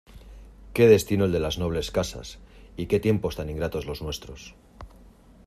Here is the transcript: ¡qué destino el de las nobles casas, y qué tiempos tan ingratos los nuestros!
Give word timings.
¡qué 0.73 0.87
destino 0.87 1.25
el 1.25 1.31
de 1.31 1.39
las 1.39 1.59
nobles 1.59 1.91
casas, 1.91 2.39
y 2.75 2.87
qué 2.87 2.99
tiempos 2.99 3.35
tan 3.35 3.51
ingratos 3.51 3.85
los 3.85 4.01
nuestros! 4.01 4.55